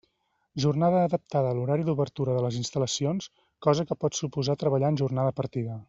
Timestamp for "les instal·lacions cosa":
2.47-3.87